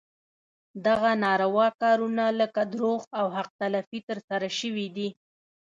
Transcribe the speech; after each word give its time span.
دغه 0.85 1.11
ناروا 1.23 1.67
کارونه 1.81 2.25
لکه 2.39 2.61
دروغ 2.73 3.01
او 3.19 3.25
حق 3.35 3.49
تلفي 3.59 3.99
ترسره 4.09 4.49
شوي 4.59 4.87
دي. 4.95 5.09